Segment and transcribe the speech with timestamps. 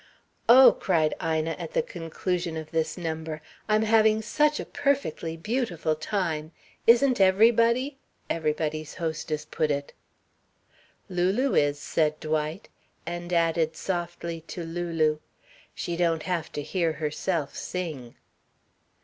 [0.49, 5.93] "Oh," cried Ina, at the conclusion of this number, "I'm having such a perfectly beautiful
[5.93, 6.53] time.
[6.87, 9.93] Isn't everybody?" everybody's hostess put it.
[11.07, 12.67] "Lulu is," said Dwight,
[13.05, 15.19] and added softly to Lulu:
[15.75, 18.15] "She don't have to hear herself sing."